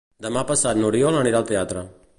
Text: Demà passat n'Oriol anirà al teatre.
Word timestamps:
Demà 0.25 0.43
passat 0.51 0.79
n'Oriol 0.79 1.19
anirà 1.21 1.43
al 1.43 1.49
teatre. 1.55 1.87